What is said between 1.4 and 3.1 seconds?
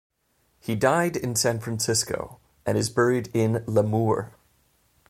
Francisco, and is